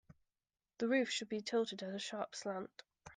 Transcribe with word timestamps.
The 0.79 0.87
roof 0.87 1.11
should 1.11 1.29
be 1.29 1.41
tilted 1.41 1.83
at 1.83 1.93
a 1.93 1.99
sharp 1.99 2.33
slant. 2.35 2.81